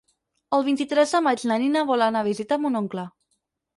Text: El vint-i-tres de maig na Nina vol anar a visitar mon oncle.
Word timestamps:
El 0.57 0.63
vint-i-tres 0.69 1.13
de 1.15 1.21
maig 1.27 1.45
na 1.51 1.57
Nina 1.65 1.85
vol 1.93 2.07
anar 2.07 2.25
a 2.25 2.27
visitar 2.31 2.59
mon 2.65 2.81
oncle. 2.81 3.05